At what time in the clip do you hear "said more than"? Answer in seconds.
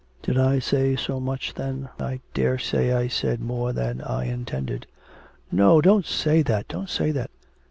3.07-4.01